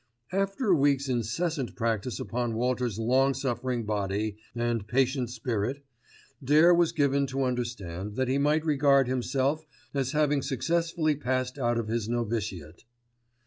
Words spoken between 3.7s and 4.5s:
body